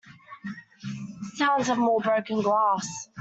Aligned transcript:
Sounds 1.35 1.69
of 1.69 1.77
more 1.77 1.99
broken 1.99 2.41
glass. 2.41 3.07